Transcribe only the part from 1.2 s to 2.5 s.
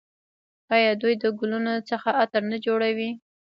د ګلونو څخه عطر